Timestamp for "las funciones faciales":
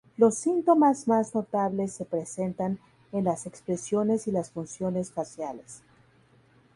4.31-5.83